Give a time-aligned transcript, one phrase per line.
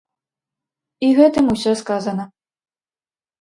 [1.07, 2.27] І гэтым усё сказана.